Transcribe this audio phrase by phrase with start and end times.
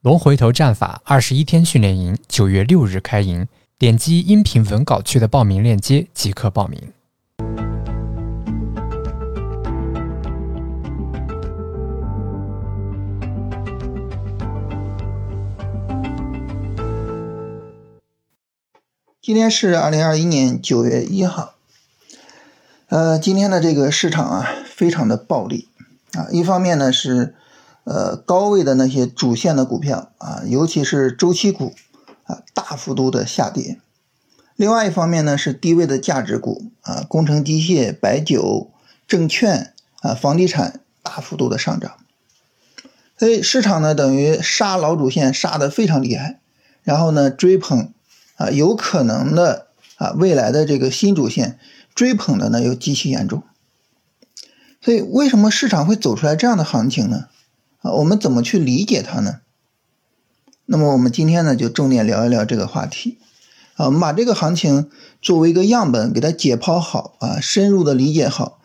[0.00, 6.80] 龙回头战法二十一天训练营九月六日开营，点击音频文稿区的报名链接即可报名。
[19.20, 21.54] 今天是二零二一年九月一号，
[22.86, 25.66] 呃，今天的这个市场啊，非常的暴力
[26.12, 26.28] 啊。
[26.30, 27.34] 一方面呢是，
[27.88, 31.74] 呃，高位的那些主线的股票啊，尤其是周期股
[32.24, 33.78] 啊，大幅度的下跌；
[34.56, 38.70] 另外一方面呢是低位的价值股啊，工程机械、白酒、
[39.06, 41.92] 证券啊、房地产大幅度的上涨。
[43.16, 46.40] 所以市场呢等于杀老主线杀的非常厉害，
[46.82, 47.92] 然后呢追捧。
[48.36, 49.66] 啊，有可能的
[49.96, 51.58] 啊，未来的这个新主线
[51.92, 53.42] 追捧的呢又极其严重，
[54.80, 57.26] 所以为什么市场会走出来这样的行情呢？
[57.92, 59.40] 我们怎么去理解它呢？
[60.66, 63.18] 那么我们今天呢就重点聊一聊这个话题，
[63.76, 64.90] 啊，我们把这个行情
[65.22, 68.60] 作为一个样本给它解剖好啊，深入的理解好，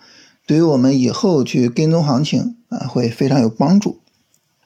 [0.46, 4.00] 对于我们以后去跟踪行情啊会非常有帮助。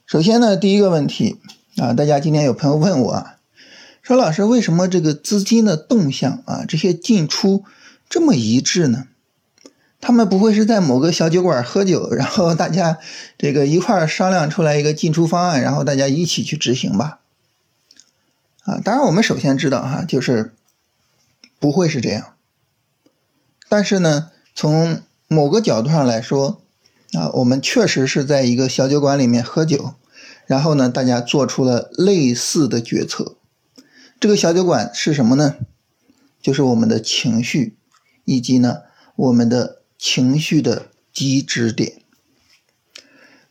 [0.05, 1.37] 首先呢，第一个问题
[1.75, 3.33] 啊，大家今天有朋友问我啊。
[4.01, 7.65] 说老师，为什么这个资金的动向啊，这些进出
[8.09, 9.07] 这么一致呢？
[9.99, 12.99] 他们不会是在某个小酒馆喝酒， 然后大家
[13.37, 17.19] 这个一块商量出来一个进出方案，然后大家一起去执行吧？
[18.63, 20.53] 啊，当然我们首先知道哈，就是
[21.59, 22.33] 不会是这样。
[23.69, 26.61] 但是呢，从某个角度上来说，
[27.13, 29.95] 啊，我们确实是在一个小酒馆里面喝酒，
[30.45, 33.35] 然后呢，大家做出了类似的决策。
[34.19, 35.55] 这个小酒馆是什么呢？
[36.41, 37.75] 就是我们的情绪，
[38.23, 38.83] 以及呢
[39.15, 42.01] 我们的情绪的极值点。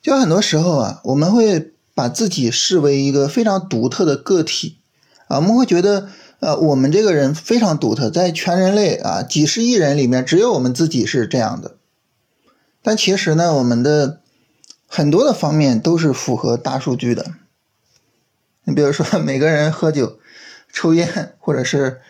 [0.01, 4.79] 就很多时候啊，我们会把自己视为一个非常独特的个体
[5.29, 6.09] 啊，我们会觉得
[6.41, 11.77] 呃我们这个人非常独特，在全人类啊几十亿人里面，只有我们自己是这样的。
[12.83, 14.21] 但其实呢，我们的
[14.87, 17.35] 很多的方面都是符合大数据的。
[18.65, 20.19] 你比如说，每个人喝酒。
[20.73, 22.03] 抽烟，或者是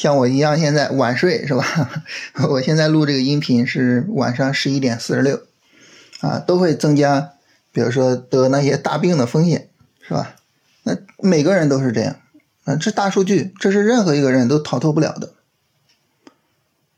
[0.00, 2.02] 像我一样现在晚睡是吧？
[2.48, 5.42] 我现在录这个音频是晚上十一点四十六，
[6.20, 7.32] 啊，都会增加，
[7.70, 9.68] 比如说得那些大病的风险，
[10.00, 10.36] 是吧？
[10.84, 12.16] 那每个人都是这样，
[12.64, 15.34] 啊，这大数据，这是任何一个人都逃脱不了的。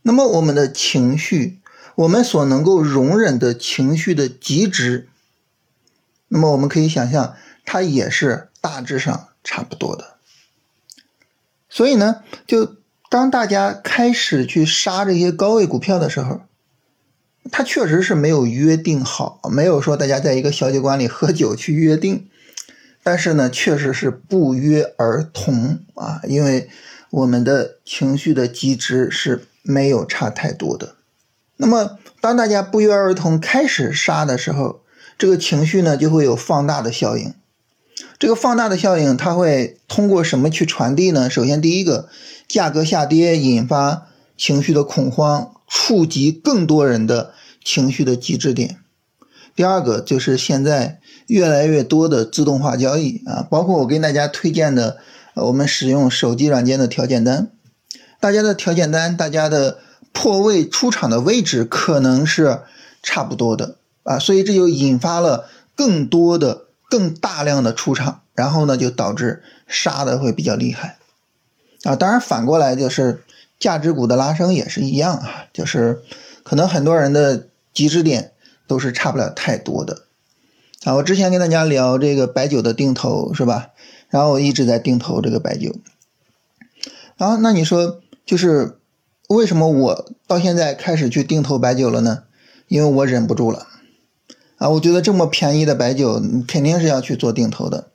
[0.03, 1.59] 那么我们的情绪，
[1.97, 5.09] 我们所能够容忍的情绪的极值，
[6.29, 7.35] 那么我们可以想象，
[7.65, 10.19] 它也是大致上差不多的。
[11.69, 12.77] 所以呢，就
[13.13, 16.41] 当大家开始去杀这些高位股票的时候，
[17.51, 22.31] 他确实是没有约定好，没有说大家在一个小酒馆里喝酒去约定，
[23.03, 26.71] 但是呢，确实是不约而同啊，因为
[27.11, 30.95] 我们的情绪的机制是没有差太多的。
[31.59, 34.81] 那么，当大家不约而同开始杀的时候，
[35.19, 37.35] 这个情绪呢就会有放大的效应。
[38.23, 41.29] 这个放大的效应，它会通过什么去传递呢？
[41.29, 42.09] 首先，第一个，
[42.47, 44.07] 价格下跌引发
[44.37, 47.33] 情绪的恐慌，触及更多人的
[47.65, 48.79] 情绪的极致点。
[49.57, 54.99] 第二个，就是现在越来越多的自动化交易啊，包括我给大家推荐的，
[55.35, 57.51] 我们使用手机软件的条件单，
[58.21, 59.79] 大家的条件单，大家的
[60.13, 62.61] 破位出场的位置可能是
[63.03, 66.67] 差不多的啊，所以这就引发了更多的。
[66.93, 70.99] 更大量的出场，然后呢，就导致杀的会比较厉害
[71.85, 71.97] 啊。
[71.97, 73.25] 当然，反过来就是
[73.59, 76.03] 价值股的拉升也是一样啊，就是
[76.43, 78.33] 可能很多人的极值点
[78.67, 80.03] 都是差不了太多的
[80.85, 80.97] 啊。
[80.97, 83.71] 我之前跟大家聊这个白酒的定投是吧？
[84.11, 85.75] 然后我一直在定投这个白酒。
[87.17, 88.79] 然后那你说，就是
[89.31, 92.25] 为什么我到现在开始去定投白酒了呢？
[92.69, 93.67] 因为我忍不住了。
[94.63, 97.89] 啊，我觉得这么便宜的白酒，肯定是要去做定投的，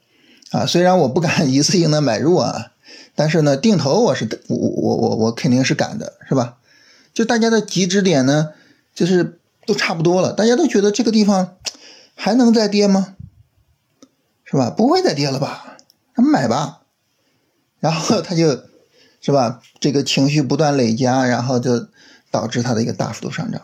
[0.50, 2.72] 啊，虽然我不敢 一次性的买入啊，
[3.14, 6.58] 但是呢，定投我是我我我我肯定是敢的，是吧？
[7.14, 8.50] 就大家的极值点呢，
[8.94, 11.56] 就是都差不多了，大家都觉得这个地方
[12.14, 13.16] 还能再跌吗？
[14.44, 14.68] 是吧？
[14.68, 15.78] 不会再跌了吧？
[16.16, 16.82] 那买吧，
[17.80, 18.60] 然后他就，
[19.22, 19.62] 是吧？
[19.80, 21.88] 这个情绪不断累加，然后就
[22.30, 23.62] 导致它的一个大幅度上涨。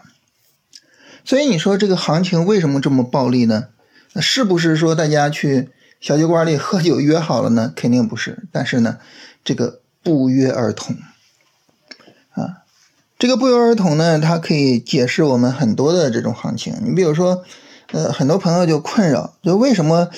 [1.24, 3.68] 所以你说这个行情为什么这么暴利呢？
[4.12, 7.72] 那是不是说大家去小酒馆里喝酒约好了呢？
[7.76, 8.44] 肯定不是。
[8.52, 8.98] 但是呢，
[9.42, 10.96] 这个不约而同
[12.34, 12.62] 啊，
[13.18, 16.74] 这个不约而同呢，它可以解释我们很多的这种行情。
[16.84, 17.42] 你比如说，
[17.92, 20.10] 呃，很多朋友就困扰，就为什么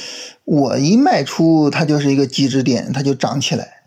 [0.44, 3.84] 我一卖出它就是一个极值点，它就涨起来？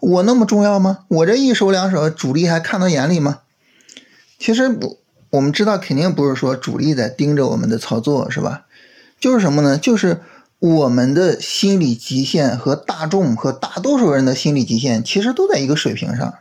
[0.00, 1.00] 我那么重要吗？
[1.08, 3.40] 我这一手两手，主力还看到眼里吗？
[4.38, 4.98] 其实不
[5.36, 8.66] 我们知道，肯定不是说主力在盯着我们的操作，是吧？
[9.20, 9.78] 就是什么呢？
[9.78, 10.20] 就是
[10.58, 16.34] 我们的心理极限和大众和大多数人的心理极限其实都在一个水平上。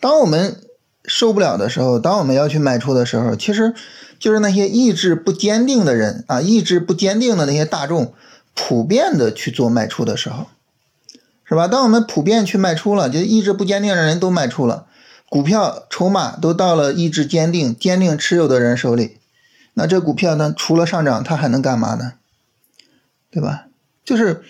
[0.00, 0.60] 当我们
[1.04, 3.74] 受不了的时候，当我们要去卖出的时候，其实。
[4.18, 8.14] 就是那些意志不坚定的人啊，意志不坚定的那些大众，
[8.54, 10.46] 普遍的去做卖出的时候，
[11.44, 11.68] 是吧？
[11.68, 14.86] 当我们普遍去卖出了，就意志不坚定的人都卖出了，
[15.28, 19.18] 股票筹码都到了意志坚定、坚定持有的人手里，
[19.74, 22.14] 那这股票呢，除了上涨，它还能干嘛呢？
[23.30, 23.66] 对吧？
[24.04, 24.42] 就是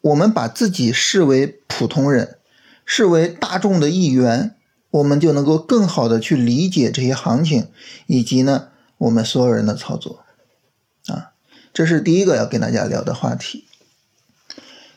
[0.00, 2.38] 我们把自己视为普通人，
[2.84, 4.54] 视为大众的一员，
[4.90, 7.68] 我们就能够更好的去理解这些行情，
[8.06, 8.68] 以及呢。
[8.98, 10.24] 我们所有人的操作，
[11.08, 11.32] 啊，
[11.74, 13.66] 这是第一个要跟大家聊的话题。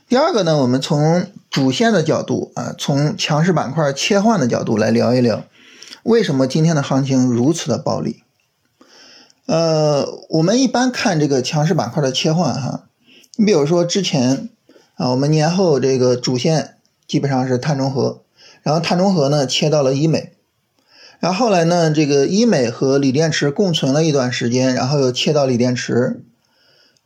[0.07, 5.45] 第二个呢，我们从主线的角度啊，从强势板块切换的角度来聊一聊，
[6.03, 8.23] 为什么今天的行情如此的暴力？
[9.47, 12.83] 呃，我们一般看这个强势板块的切换哈，
[13.35, 14.49] 你比如说之前
[14.93, 16.75] 啊，我们年后这个主线
[17.07, 18.21] 基本上是碳中和，
[18.61, 20.33] 然后碳中和呢切到了医美。
[21.19, 26.21] 然后后来呢，这个医美和锂电池共存了一段时间，然后又切到锂电池，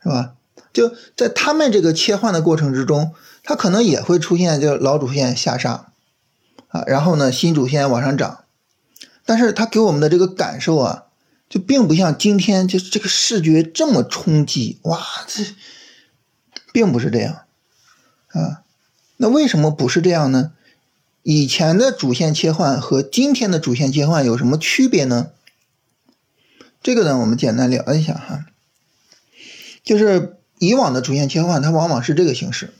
[0.03, 0.33] 是吧？
[0.73, 3.13] 就在他们这个切换的过程之中，
[3.43, 5.91] 它可能也会出现就老主线下杀
[6.69, 8.45] 啊，然后呢新主线往上涨，
[9.25, 11.03] 但是它给我们的这个感受啊，
[11.49, 15.43] 就并不像今天就这个视觉这么冲击，哇，这
[16.71, 17.41] 并不是这样
[18.29, 18.63] 啊。
[19.17, 20.53] 那为什么不是这样呢？
[21.21, 25.29] 以前的主线切换和今天的主线切换有什么区别呢？
[26.81, 28.45] 这个呢，我们简单聊一下哈。
[29.83, 32.73] 就是以往的主线切换，它往往是这个形式，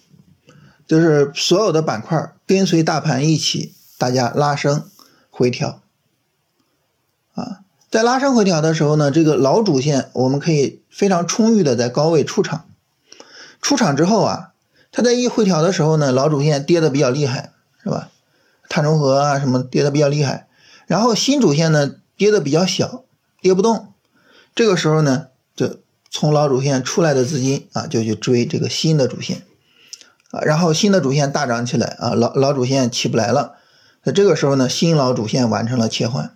[0.85, 4.89] 就是所有的板块跟随大盘一起，大家拉升
[5.30, 5.81] 回调。
[7.33, 12.65] 啊，在拉升回调的时候呢，这个老主线我们可以非常充裕的在高位出场。
[13.62, 14.51] 出场之后啊，
[14.91, 17.51] 它在一回调的时候呢，老主线跌的比较厉害，
[17.81, 18.09] 是吧？
[18.69, 20.47] 碳中和啊，什么跌的比较厉害，
[20.86, 23.03] 然后新主线呢跌的比较小，
[23.41, 23.94] 跌不动。
[24.53, 25.79] 这个时候呢，就
[26.09, 29.44] 从老主线出来的资金啊，就去追这个新的主线
[30.33, 33.53] 啊，然后新的主线大涨起来啊，老老主线起不来了。
[34.03, 36.35] 那这个时候呢，新老主线完成了切换，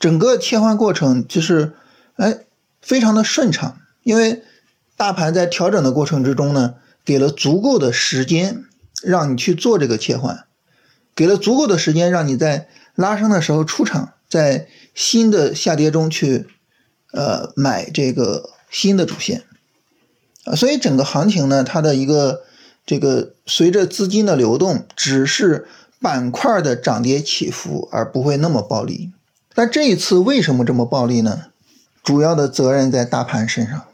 [0.00, 1.74] 整个切换过程就是
[2.16, 2.40] 哎
[2.80, 4.42] 非常的顺畅，因为
[4.96, 6.74] 大盘在调整的过程之中呢，
[7.04, 8.64] 给了足够的时间
[9.02, 10.44] 让你去做这个切换。
[11.14, 16.46] 给了足够的时间，让你在拉升的时候出场，在新的下跌中去，
[17.12, 19.44] 呃，买这个新的主线，
[20.44, 22.44] 啊，所以整个行情呢，它的一个
[22.84, 25.66] 这个随着资金的流动，只是
[26.00, 29.12] 板块的涨跌起伏，而不会那么暴力。
[29.54, 31.46] 但这一次为什么这么暴力呢？
[32.02, 33.84] 主要的责任在大盘身上，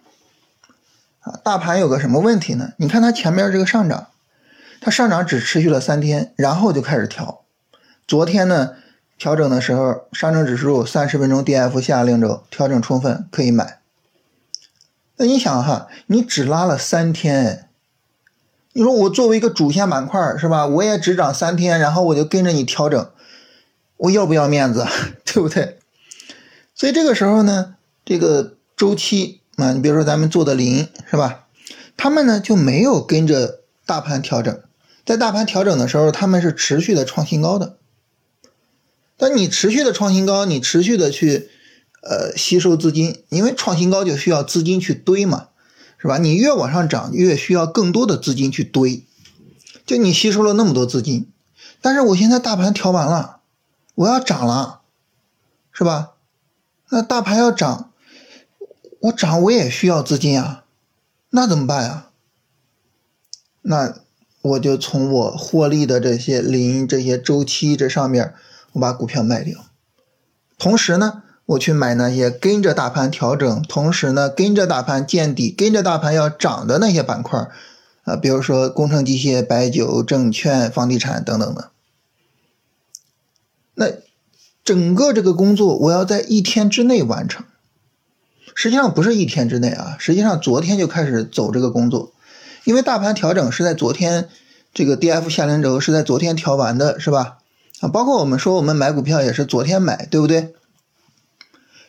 [1.20, 2.72] 啊，大盘有个什么问题呢？
[2.78, 4.08] 你看它前面这个上涨。
[4.80, 7.40] 它上涨只持续了三天，然后就开始调。
[8.06, 8.76] 昨天呢，
[9.18, 13.80] 调整的时候，上证指数三十分钟 D F 下令轴调整充分，可以买。
[15.16, 17.67] 那你想哈，你只拉了三天，
[18.78, 20.64] 你说我作为一个主线板块是吧？
[20.64, 23.10] 我也只涨三天，然后我就跟着你调整，
[23.96, 24.86] 我要不要面子？
[25.26, 25.78] 对不对？
[26.76, 27.74] 所以这个时候呢，
[28.04, 31.46] 这个周期啊，你比如说咱们做的零是吧？
[31.96, 34.56] 他们呢就没有跟着大盘调整。
[35.04, 37.78] 在大盘调整的时候，他们是持续的创新高的。
[39.16, 41.50] 但你持续的创新高，你持续的去
[42.04, 45.47] 呃吸收资金，因为创新高就需要资金去堆嘛，
[45.98, 46.18] 是吧？
[46.18, 49.04] 你越往上涨，越需要更多的资金去堆。
[49.84, 51.30] 就你吸收了那么多资金，
[51.82, 53.40] 但是我现在大盘调完了，
[53.94, 54.80] 我要涨了，
[55.72, 56.12] 是吧？
[56.90, 57.90] 那大盘要涨，
[59.00, 60.64] 我涨我也需要资金啊，
[61.30, 62.06] 那怎么办呀？
[63.62, 63.94] 那。
[64.40, 68.34] 我就从我获利的这些零这些周期这上面，
[68.72, 69.66] 我把股票卖掉，
[70.56, 77.48] 同时呢，我去买那些跟着大盘调整，同时呢跟着大盘见底、跟着大盘要涨的那些板块，
[78.04, 81.70] 啊，比如说工程机械、白酒、证券、房地产等等的。
[83.74, 83.86] 那
[84.62, 87.46] 整个这个工作我要在一天之内完成，
[88.54, 92.12] 实际上不是一天之内啊，实际上昨天就开始走这个工作。
[92.64, 94.28] 因为大盘调整是在昨天，
[94.74, 97.38] 这个 D F 下零轴是在昨天调完的，是吧？
[97.80, 100.52] 啊，包括我们说我们买股票也是昨天买，对不对？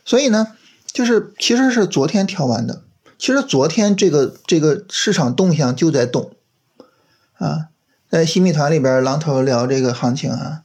[0.09, 0.47] 所以呢，
[0.91, 2.81] 就是其实是昨天调完的，
[3.19, 6.31] 其实昨天这个这个市场动向就在动。
[7.37, 7.67] 啊，
[8.09, 10.63] 在新密团里边，狼头聊这个行情啊，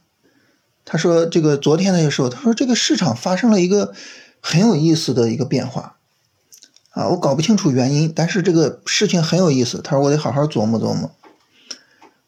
[0.83, 3.93] 他说这个昨天他就说，他说这个市场发生了一个
[4.41, 5.97] 很有意思的一个变化。
[6.89, 11.11] 啊，我搞不清楚原因，但是这个事情很有意思，他说我得好好琢磨琢磨。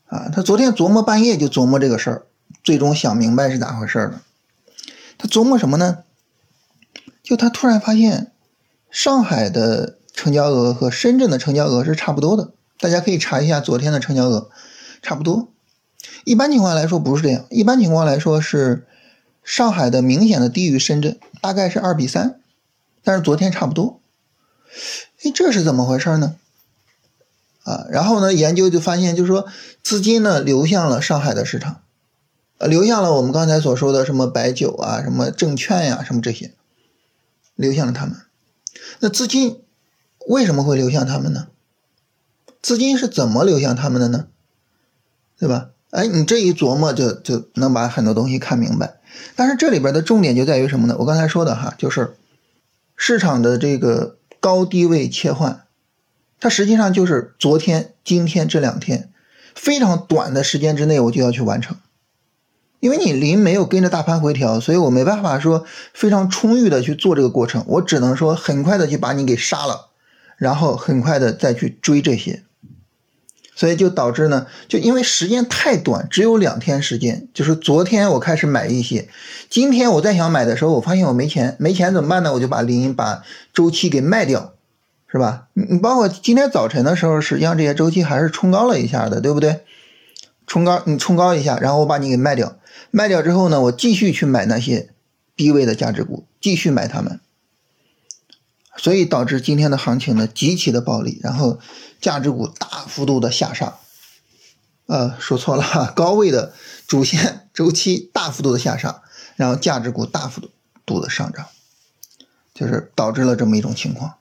[0.05, 2.21] 啊，他昨天琢磨半夜就琢磨这个事儿，
[2.63, 4.21] 最终想明白是咋回事了。
[5.17, 6.03] 他琢磨什么呢？
[7.27, 8.31] 就他突然发现，
[8.89, 12.53] 上海的成交额和深圳的成交额是差不多的。
[12.79, 14.49] 大家可以查一下昨天的成交额，
[15.01, 15.49] 差不多。
[16.23, 18.87] 一般情况来说不是这样，一般情况来说是
[19.43, 22.39] 上海的明显的低于深圳，大概是二比三，
[23.03, 23.99] 但是昨天差不多。
[25.21, 26.37] 哎，这是怎么回事呢？
[27.63, 29.47] 啊，然后呢，研究就发现，就是说
[29.83, 31.81] 资金呢流向了上海的市场。
[32.57, 36.53] 呃，流向了我们刚才所说的什么白酒啊、什么证券呀、什么这些，
[37.57, 38.15] 流向了他们。
[39.01, 39.59] 那资金
[40.27, 41.47] 为什么会流向他们呢？
[42.61, 44.27] 资金是怎么流向他们的呢？
[45.37, 45.71] 对吧？
[45.91, 48.99] 哎，你这一琢磨，就就能把很多东西看明白。
[49.35, 50.95] 但是这里边的重点就在于什么呢？
[50.99, 52.17] 我刚才说的哈，就是
[52.95, 55.65] 市场的这个高低位切换，
[56.39, 59.11] 它实际上就是昨天、今天这两天
[59.55, 61.77] 非常短的时间之内，我就要去完成。
[62.79, 69.89] 因为你临没有跟着大盘回调，所以我没办法说非常充裕的去做这个过程，我只能说很快的去把你给杀了，
[70.37, 72.43] 然后很快的再去追这些，
[73.55, 79.09] 所以就导致呢，就因为时间太短，只有两天时间，就是昨天我开始买一些，
[79.49, 82.31] 今天我再想买的时候，我发现我没钱，没钱怎么办呢？
[82.33, 84.53] 我就把临把周期给卖掉，
[85.11, 85.47] 是吧？
[85.53, 89.61] 你你包括今天早晨的时候，实际上这些周期还是冲高了一下的，对不对？
[90.45, 92.55] 冲高你冲高一下，然后我把你给卖掉。
[92.91, 94.89] 卖掉之后呢，我继续去买那些
[95.35, 97.19] 低位的价值股，继续买它们，
[98.75, 101.59] 所以导致今天的行情呢极其的暴利，然后
[102.01, 103.77] 价值股大幅度的下杀，
[104.85, 106.53] 呃，说错了， 高位的
[106.87, 109.01] 主线周期大幅度的下杀，
[109.35, 110.49] 然后价值股大幅
[110.85, 111.45] 度的上涨，
[112.53, 114.15] 就是导致了这么一种情况。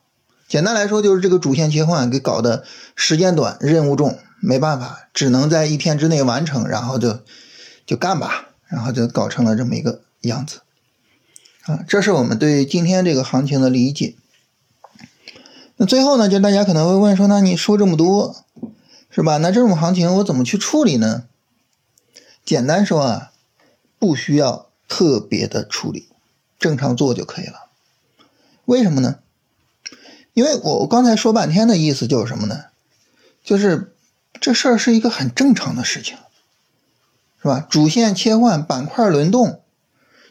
[0.49, 7.21] 简单来说，就是这个主线切换给搞的时间短，任务重，没办法，只能在一天之内完成，然后就
[7.87, 8.49] 就干吧。
[8.69, 10.63] 然后就搞成了这么一个样子，
[11.67, 14.17] 啊，这是我们对今天这个行情的理解。
[15.77, 18.45] 那最后呢，就大家可能会问说，那你说这么多，
[19.09, 19.37] 是吧？
[19.37, 21.29] 那这种行情我怎么去处理呢？
[22.45, 23.31] 简单说啊，
[24.01, 26.09] 不需要特别的处理，
[26.59, 27.69] 正常做就可以了。
[28.65, 29.21] 为什么呢？
[30.35, 32.65] 因为我刚才说半天的意思就是什么呢？
[33.45, 33.95] 就是
[34.41, 36.19] 这事儿是一个很正常的事情。
[37.47, 37.65] 是吧？
[37.71, 39.63] 主线切换，板块轮动，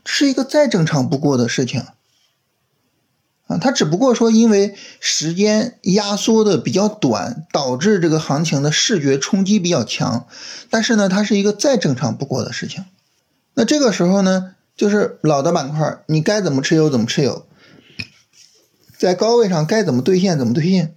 [0.03, 1.79] 是一个再正常不过的事情
[3.47, 3.57] 啊。
[3.61, 10.27] 它只不过说，因为时间压缩的比较短，导致这个行情的视觉冲击比较强。
[10.69, 12.83] 但是呢，它是一个再正常不过的事情。
[13.53, 17.47] 那这个时候呢，就是老的板块，你该怎么持有怎么持有，
[18.97, 20.93] 在高位上该怎么兑现怎么兑现。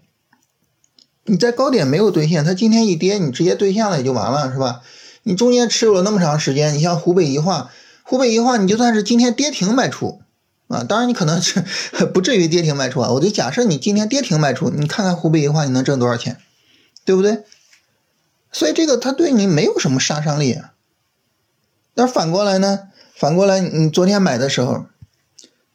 [1.26, 4.80] 你在高点没有兑现，它今天一跌，你直接兑现了也就完了，是吧？
[5.28, 7.70] 你中间持有了那么长时间，你像湖北宜化，
[8.02, 10.22] 湖北宜化你就算是今天跌停卖出
[10.68, 11.62] 啊，当然你可能是
[12.14, 16.38] 不至于跌停卖出啊，我就假设你今天跌停卖出，你看看湖北宜化你能挣多少钱，
[17.04, 17.42] 对不对？
[18.50, 20.72] 所以这个它对你没有什么杀伤力啊。
[21.94, 24.86] 但反过来呢，反过来你昨天买的时候，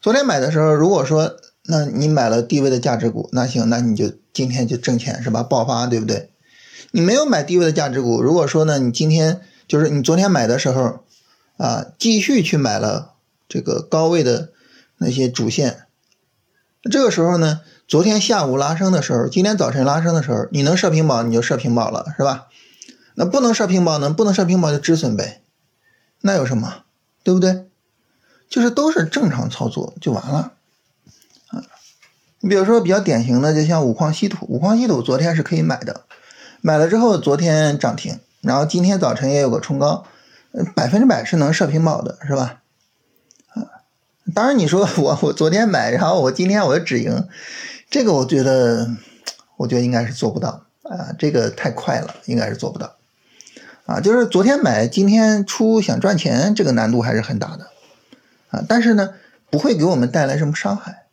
[0.00, 5.44] 昨天买的时候，如果说那你买了低位的价值股，那行，那你就今天就挣钱是吧？
[5.44, 6.30] 爆发对不对？
[6.90, 11.00] 你没有买低位的价值股，如果说呢，你今天就是你昨天买的时候，
[11.56, 13.14] 啊，继续去买了
[13.48, 14.52] 这个高位的
[14.98, 15.86] 那些主线，
[16.90, 22.46] 这个时候呢，昨天下午拉升的时候，今天早晨拉升的时候，你能设平保你就设平保了，是吧？
[23.14, 25.42] 那不能设平保呢，不能设平保就止损呗，
[26.20, 26.84] 那有什么，
[27.22, 27.66] 对不对？
[28.48, 30.52] 就是都是正常操作就完了，
[31.48, 31.64] 啊，
[32.40, 36.02] 你比如说比较典型的，就像五矿稀土，五矿稀土昨天是可以买的。
[36.66, 40.06] 买了之后，昨天涨停，然后今天早晨也有个冲高，
[40.74, 42.62] 百分之百是能射平保的，是吧？
[43.48, 43.84] 啊，
[44.34, 47.28] 当然你说我我昨天买，然后我今天我就止盈，
[47.90, 48.88] 这个我觉得，
[49.58, 52.96] 我觉得应该是做不到啊，这个太快了，应该是做不到
[53.84, 54.00] 啊。
[54.00, 57.66] 就是昨天买，今天出想赚钱，这个难度还是很大的
[58.48, 58.64] 啊。
[58.66, 59.10] 但是呢，
[59.50, 61.04] 不会给我们带来什么伤害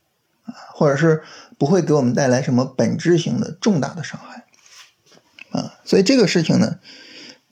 [0.46, 1.22] 啊，或者是
[1.58, 4.46] 不会给我们带来什么本质性的重大的伤害。
[5.52, 6.80] 啊，所以这个事情呢，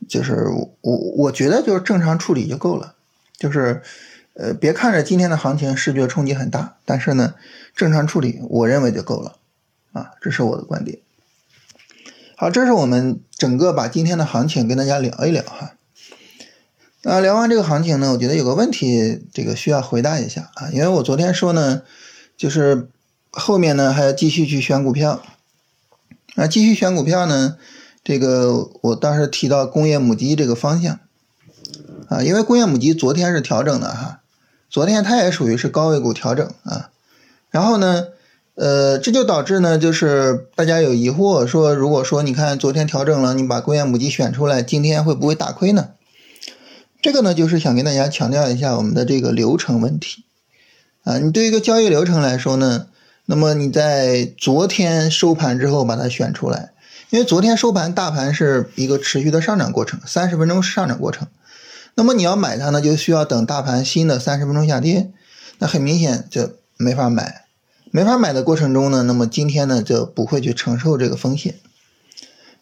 [0.08, 0.46] 就是
[0.82, 2.96] 我我觉得就是正常处理就够了，
[3.38, 3.82] 就是
[4.34, 7.36] 呃别看着今天的行情视觉冲击很大，但是呢
[7.76, 9.36] 正常处理我认为就够了，
[9.92, 11.00] 啊，这是我的观点。
[12.36, 15.74] 好，这是我们整个把今天的行情跟大家聊一聊哈。
[17.02, 21.82] 那聊完这个行情呢，我觉得有个问题，这个需要回答一下啊，因为我昨天说呢，
[22.38, 22.88] 就是
[23.30, 25.22] 后面呢还要继续去选股票，
[26.36, 27.58] 那继续选股票呢，
[28.04, 31.00] 这个我当时提到工业母机这个方向
[32.08, 34.22] 啊，因为工业母机昨天是调整的哈，
[34.70, 36.90] 昨天它也属于是高位股调整啊，
[37.50, 38.08] 然后呢。
[38.56, 45.92] 呃，这就导致呢，就是大家有疑惑，说如果说你看昨天调整了，你把工业母机选出来，今天会不会打亏呢？
[47.02, 50.26] 这个呢，就是想跟大家强调一下我们的这个流程问题
[51.06, 51.20] 啊。
[51.20, 52.88] 你对一个交易流程来说呢，
[53.28, 56.74] 那么你在昨天收盘之后把它选出来，
[57.12, 61.28] 因为昨天收盘大盘是一个持续的上涨过程，三十分钟上涨过程，
[61.96, 65.12] 那么你要买它呢，就需要等大盘新的三十分钟下跌，
[65.58, 67.46] 那很明显就没法买。
[67.90, 71.56] 没法买的过程中呢，那么今天呢就不会去承受这个风险，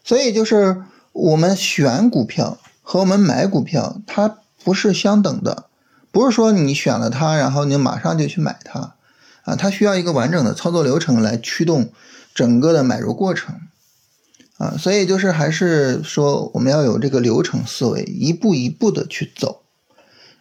[0.01, 5.65] 所以就是我们选股票和我们买股票它不是相等的，
[6.09, 8.95] 不是说你选了它，然后你马上就去买它，
[9.43, 11.89] 啊，它需要一个完整的操作流程来驱动
[12.33, 13.59] 整个的买入过程，
[14.57, 19.61] 啊，所以就是还是说我们要有这个流程思维，一步一步的去走。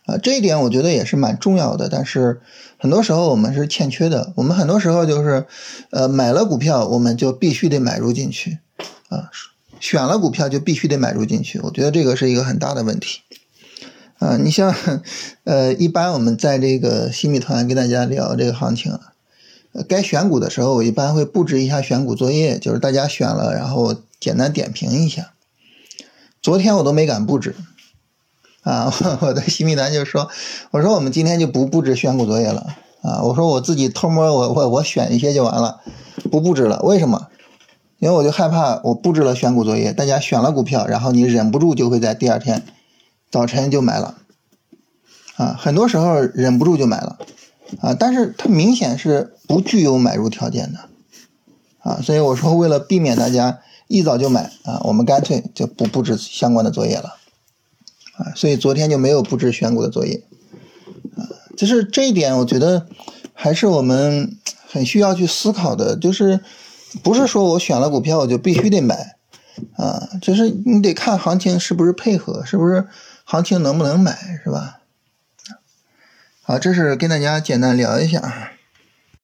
[0.07, 2.41] 啊，这一点我觉得也是蛮重要的，但是
[2.79, 4.33] 很多时候我们是欠缺的。
[4.37, 5.45] 我们很多时候就是，
[5.91, 8.59] 呃，买了股票我们就必须得买入进去，
[9.09, 9.31] 啊，
[9.81, 11.59] 选了股票就必须得买入进去。
[11.59, 13.23] 我觉得这个是一个很大的问题。
[14.19, 14.73] 啊，你像，
[15.43, 18.99] 呃，一般我们在这个新米团跟大家聊这个行情，
[19.89, 25.33] 该选股的时候，我一般会布置一下选股作业，就是大家选了，然后简单点评一下。
[26.41, 27.55] 昨天我都没敢布置。
[28.63, 28.93] 啊，
[29.23, 30.29] 我的新密团就说，
[30.73, 32.67] 我说我们今天就不布置选股作业了
[33.03, 35.81] 啊，我说我自己偷摸我我我选一些就完了，
[36.33, 36.81] 不布置了。
[36.83, 37.29] 为什么？
[37.99, 42.65] 因为我就害怕我布置了选股作业，大家选了股票，然后你忍不住就会在第二天
[43.31, 44.17] 早晨就买了
[45.37, 47.19] 啊，很多时候忍不住就买了
[47.81, 50.81] 啊，但是它明显是不具有买入条件的
[51.79, 57.17] 啊，所以我说为了避免大家一早就买啊，我们干脆就不布置相关的作业了。
[58.17, 60.23] 啊，所以昨天就没有布置选股的作业，
[61.19, 62.87] 啊，就是这一点，我觉得
[63.35, 66.41] 还是我们很需要去思考的，就是
[67.03, 69.17] 不是说我选了股票我就必须得买，
[69.77, 72.89] 啊，就是你得看行情是不是配合，是不是
[73.27, 74.79] 行情能不能买，是吧？
[76.49, 78.53] 好，这是跟大家简单聊一下。